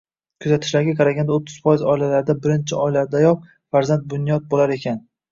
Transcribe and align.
Kuzatishlarga 0.43 0.93
qaraganda, 1.01 1.33
o’ttiz 1.39 1.57
foiz 1.67 1.83
oilalarda 1.91 2.35
birinchi 2.45 2.79
oylardayoq 2.85 3.43
farzand 3.77 4.07
bunyod 4.15 4.49
bo‘lar 4.55 4.75
ekan. 4.77 4.99